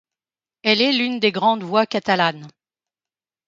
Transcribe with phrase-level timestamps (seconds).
[0.63, 2.47] Elle est l'une des grandes voix catalanes.